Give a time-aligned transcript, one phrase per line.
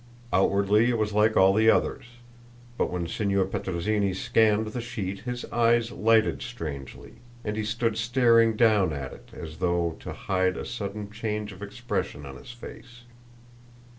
[0.33, 2.05] Outwardly it was like all the others,
[2.75, 8.55] but when Signor Petrozinni scanned the sheet his eyes lighted strangely, and he stood staring
[8.55, 13.03] down at it as though to hide a sudden change of expression in his face.